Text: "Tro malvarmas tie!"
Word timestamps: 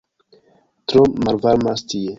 "Tro 0.87 1.05
malvarmas 1.27 1.89
tie!" 1.93 2.07